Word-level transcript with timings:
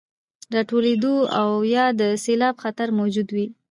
راټولېدو 0.55 1.15
او 1.39 1.49
يا 1.75 1.85
د 1.99 2.01
سيلاب 2.23 2.55
خطر 2.63 2.87
موجود 2.99 3.27
وي، 3.35 3.45